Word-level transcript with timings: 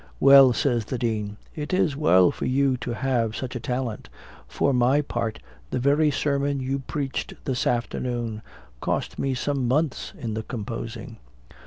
"Well," 0.19 0.51
says 0.51 0.85
the 0.85 0.97
Dean, 0.97 1.37
"it 1.53 1.75
is 1.75 1.95
well 1.95 2.31
for 2.31 2.47
you 2.47 2.75
to 2.77 2.93
have 2.93 3.35
such 3.35 3.55
a 3.55 3.59
talent; 3.59 4.09
for 4.47 4.73
my 4.73 5.01
part, 5.01 5.37
the 5.69 5.77
very 5.77 6.09
sermon 6.09 6.59
you 6.59 6.79
preached 6.79 7.35
this 7.45 7.67
afternoon, 7.67 8.41
cost 8.79 9.19
me 9.19 9.35
some 9.35 9.67
months 9.67 10.13
in 10.17 10.33
the 10.33 10.41
composing." 10.41 11.17